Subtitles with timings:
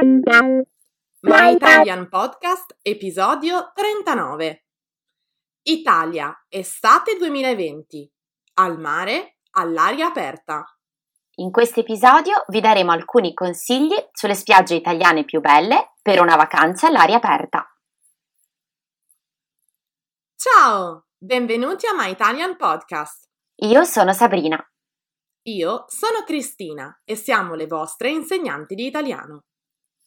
[0.00, 4.64] My Italian Podcast, episodio 39.
[5.64, 8.10] Italia, estate 2020.
[8.54, 10.64] Al mare, all'aria aperta.
[11.36, 16.86] In questo episodio vi daremo alcuni consigli sulle spiagge italiane più belle per una vacanza
[16.86, 17.70] all'aria aperta.
[20.34, 23.28] Ciao, benvenuti a My Italian Podcast.
[23.56, 24.58] Io sono Sabrina.
[25.48, 29.44] Io sono Cristina e siamo le vostre insegnanti di italiano.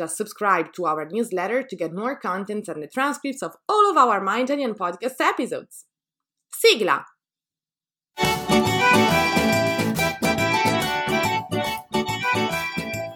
[0.00, 3.98] Just subscribe to our newsletter to get more contents and the transcripts of all of
[3.98, 5.84] our My Italian podcast episodes.
[6.48, 7.04] Sigla!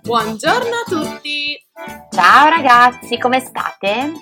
[0.03, 1.56] Buongiorno a tutti!
[2.11, 4.12] Ciao ragazzi, come state?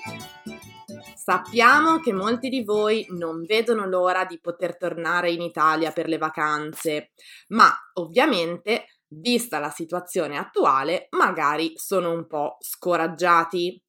[1.16, 6.18] Sappiamo che molti di voi non vedono l'ora di poter tornare in Italia per le
[6.18, 7.10] vacanze,
[7.48, 8.84] ma ovviamente
[9.20, 13.82] vista la situazione attuale, magari sono un po' scoraggiati.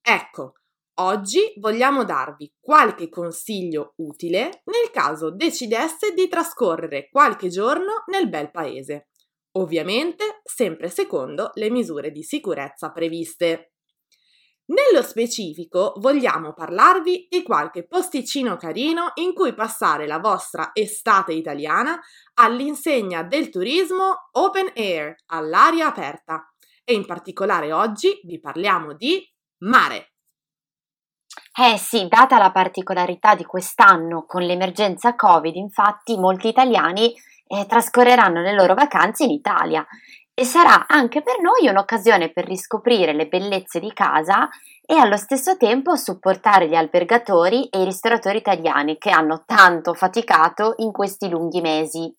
[0.00, 0.54] Ecco,
[1.00, 8.50] oggi vogliamo darvi qualche consiglio utile nel caso decidesse di trascorrere qualche giorno nel bel
[8.50, 9.08] paese.
[9.52, 13.72] Ovviamente sempre secondo le misure di sicurezza previste.
[14.68, 22.00] Nello specifico vogliamo parlarvi di qualche posticino carino in cui passare la vostra estate italiana
[22.34, 26.52] all'insegna del turismo open air, all'aria aperta.
[26.82, 29.24] E in particolare oggi vi parliamo di
[29.58, 30.14] mare.
[31.56, 37.14] Eh sì, data la particolarità di quest'anno con l'emergenza Covid, infatti molti italiani
[37.46, 39.86] eh, trascorreranno le loro vacanze in Italia
[40.38, 44.46] e sarà anche per noi un'occasione per riscoprire le bellezze di casa
[44.84, 50.74] e allo stesso tempo supportare gli albergatori e i ristoratori italiani che hanno tanto faticato
[50.76, 52.14] in questi lunghi mesi.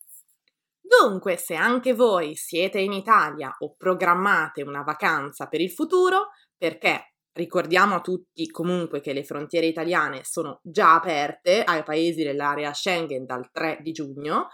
[0.82, 7.14] Dunque, se anche voi siete in Italia o programmate una vacanza per il futuro, perché
[7.34, 13.28] ricordiamo a tutti comunque che le frontiere italiane sono già aperte ai paesi dell'area Schengen
[13.28, 14.48] dal 3 di giugno,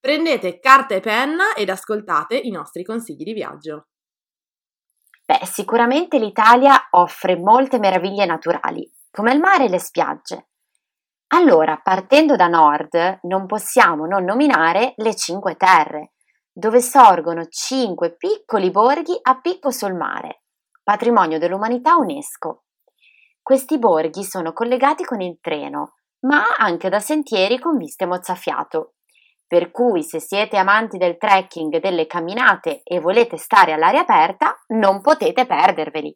[0.00, 3.88] Prendete carta e penna ed ascoltate i nostri consigli di viaggio.
[5.24, 10.50] Beh, sicuramente l'Italia offre molte meraviglie naturali, come il mare e le spiagge.
[11.34, 16.12] Allora, partendo da nord, non possiamo non nominare le Cinque Terre,
[16.52, 20.44] dove sorgono cinque piccoli borghi a picco sul mare,
[20.82, 22.64] patrimonio dell'umanità UNESCO.
[23.42, 28.94] Questi borghi sono collegati con il treno, ma anche da sentieri con viste mozzafiato
[29.48, 34.54] per cui se siete amanti del trekking e delle camminate e volete stare all'aria aperta,
[34.74, 36.14] non potete perderveli.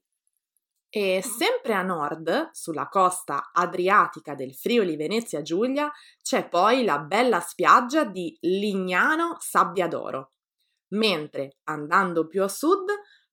[0.94, 7.41] E sempre a nord, sulla costa adriatica del Friuli Venezia Giulia, c'è poi la bella
[7.41, 10.32] spiaggia di Lignano Sabbiadoro.
[10.91, 12.84] Mentre andando più a sud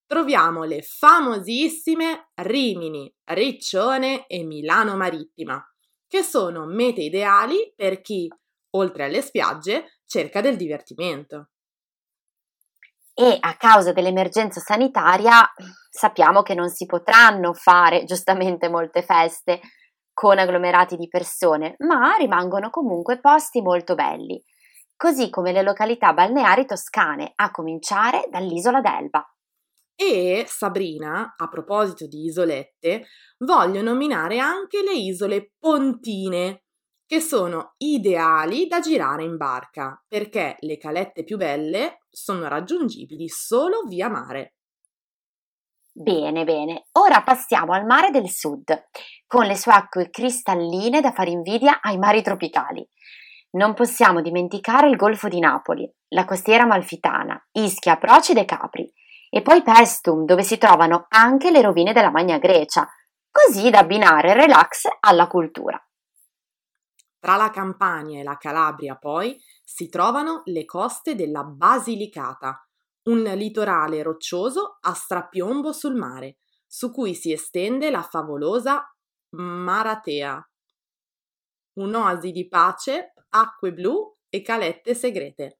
[0.05, 5.61] troviamo le famosissime Rimini, Riccione e Milano Marittima,
[6.07, 8.29] che sono mete ideali per chi
[8.71, 11.49] oltre alle spiagge, cerca del divertimento.
[13.13, 15.51] E a causa dell'emergenza sanitaria
[15.89, 19.59] sappiamo che non si potranno fare giustamente molte feste
[20.13, 24.41] con agglomerati di persone, ma rimangono comunque posti molto belli,
[24.95, 29.25] così come le località balneari toscane, a cominciare dall'isola d'Elba.
[29.95, 33.05] E Sabrina, a proposito di isolette,
[33.39, 36.63] voglio nominare anche le isole Pontine,
[37.09, 43.81] che sono ideali da girare in barca perché le calette più belle sono raggiungibili solo
[43.87, 44.57] via mare.
[45.91, 46.85] Bene, bene.
[46.99, 48.89] Ora passiamo al mare del sud,
[49.25, 52.87] con le sue acque cristalline da fare invidia ai mari tropicali.
[53.53, 58.87] Non possiamo dimenticare il Golfo di Napoli, la costiera malfitana, Ischia, Procide e Capri,
[59.31, 62.87] e poi Pestum, dove si trovano anche le rovine della Magna Grecia,
[63.31, 65.83] così da abbinare il relax alla cultura.
[67.19, 72.65] Tra la Campania e la Calabria, poi, si trovano le coste della Basilicata,
[73.03, 78.83] un litorale roccioso a strapiombo sul mare, su cui si estende la favolosa
[79.31, 80.43] Maratea.
[81.73, 85.59] Un'oasi di pace, acque blu e calette segrete.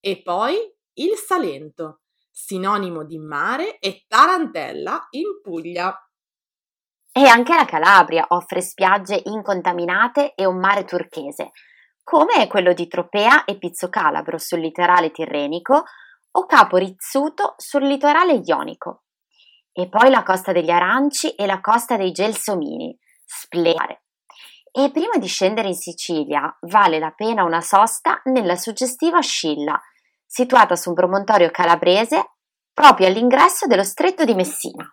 [0.00, 0.56] E poi
[0.94, 5.98] il Salento, sinonimo di mare e tarantella in Puglia.
[7.18, 11.52] E anche la Calabria offre spiagge incontaminate e un mare turchese,
[12.04, 15.84] come quello di Tropea e Pizzo Calabro sul litorale tirrenico
[16.32, 19.04] o Capo Rizzuto sul litorale ionico.
[19.72, 24.02] E poi la costa degli Aranci e la costa dei Gelsomini, splendide.
[24.70, 29.80] E prima di scendere in Sicilia vale la pena una sosta nella suggestiva Scilla,
[30.26, 32.32] situata su un promontorio calabrese
[32.74, 34.86] proprio all'ingresso dello stretto di Messina.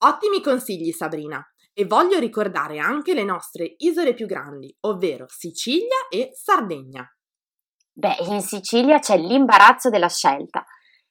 [0.00, 6.30] Ottimi consigli Sabrina e voglio ricordare anche le nostre isole più grandi, ovvero Sicilia e
[6.32, 7.04] Sardegna.
[7.92, 10.64] Beh, in Sicilia c'è l'imbarazzo della scelta.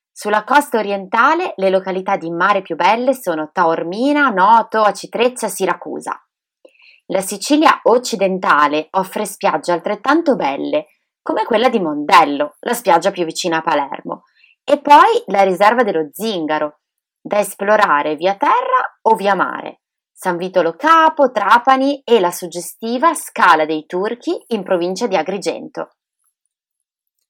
[0.10, 6.18] Sulla costa orientale le località di mare più belle sono Taormina, Noto, Acitreccia, Siracusa.
[7.08, 10.88] La Sicilia occidentale offre spiagge altrettanto belle,
[11.22, 14.24] come quella di Mondello, la spiaggia più vicina a Palermo,
[14.64, 16.80] e poi la riserva dello Zingaro,
[17.28, 19.82] da esplorare via terra o via mare.
[20.12, 25.90] San Vitolo Capo, Trapani e la suggestiva Scala dei Turchi in provincia di Agrigento.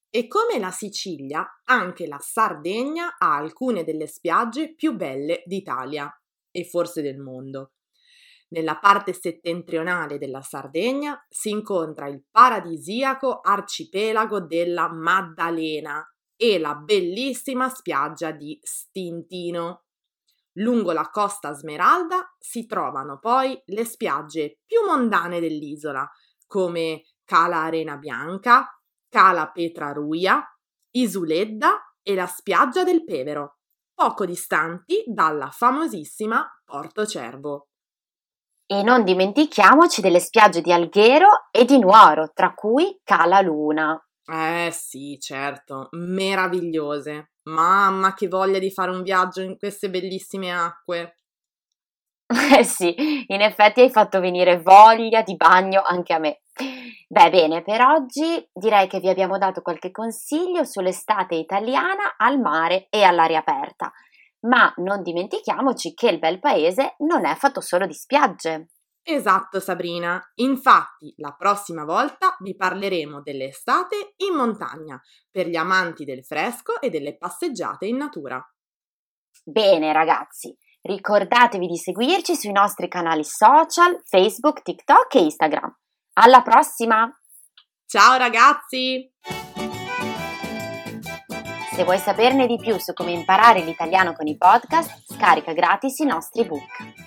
[0.10, 6.10] E come la Sicilia, anche la Sardegna ha alcune delle spiagge più belle d'Italia
[6.50, 7.74] e forse del mondo.
[8.50, 16.02] Nella parte settentrionale della Sardegna si incontra il paradisiaco arcipelago della Maddalena
[16.38, 19.87] e la bellissima spiaggia di Stintino.
[20.58, 26.10] Lungo la costa Smeralda si trovano poi le spiagge più mondane dell'isola,
[26.46, 28.68] come Cala Arena Bianca,
[29.10, 30.44] Cala Petra Ruia,
[30.92, 33.58] Isuledda e la spiaggia del Pevero,
[33.94, 37.68] poco distanti dalla famosissima Porto Cervo.
[38.66, 43.98] E non dimentichiamoci delle spiagge di Alghero e di Nuoro, tra cui Cala Luna.
[44.30, 47.32] Eh sì, certo, meravigliose.
[47.48, 51.16] Mamma, che voglia di fare un viaggio in queste bellissime acque.
[52.52, 52.94] Eh sì,
[53.28, 56.42] in effetti hai fatto venire voglia di bagno anche a me.
[57.08, 62.88] Beh, bene, per oggi direi che vi abbiamo dato qualche consiglio sull'estate italiana al mare
[62.90, 63.92] e all'aria aperta,
[64.42, 68.68] ma non dimentichiamoci che il bel paese non è fatto solo di spiagge.
[69.10, 75.02] Esatto Sabrina, infatti la prossima volta vi parleremo dell'estate in montagna
[75.32, 78.46] per gli amanti del fresco e delle passeggiate in natura.
[79.46, 85.74] Bene ragazzi, ricordatevi di seguirci sui nostri canali social Facebook, TikTok e Instagram.
[86.16, 87.10] Alla prossima!
[87.86, 89.10] Ciao ragazzi!
[91.72, 96.06] Se vuoi saperne di più su come imparare l'italiano con i podcast, scarica gratis i
[96.06, 97.07] nostri book.